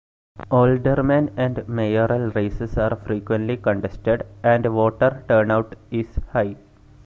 [0.49, 6.55] Alderman and mayoral races are frequently contested, and voter turnout is high.